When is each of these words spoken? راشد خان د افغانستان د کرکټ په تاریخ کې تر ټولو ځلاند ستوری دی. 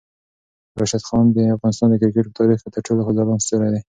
راشد 0.79 1.01
خان 1.07 1.25
د 1.33 1.37
افغانستان 1.55 1.87
د 1.91 1.95
کرکټ 2.01 2.25
په 2.29 2.35
تاریخ 2.39 2.59
کې 2.63 2.69
تر 2.75 2.81
ټولو 2.87 3.01
ځلاند 3.17 3.43
ستوری 3.45 3.69
دی. 3.73 3.81